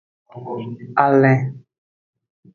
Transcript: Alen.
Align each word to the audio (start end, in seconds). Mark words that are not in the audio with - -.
Alen. 1.05 1.39